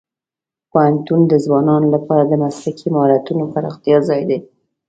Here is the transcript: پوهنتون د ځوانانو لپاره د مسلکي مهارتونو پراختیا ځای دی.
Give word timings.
پوهنتون 0.71 1.21
د 1.27 1.33
ځوانانو 1.45 1.87
لپاره 1.95 2.23
د 2.27 2.33
مسلکي 2.43 2.87
مهارتونو 2.95 3.43
پراختیا 3.53 3.97
ځای 4.09 4.21
دی. 4.29 4.39